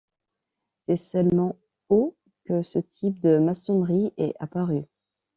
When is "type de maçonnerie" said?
2.79-4.11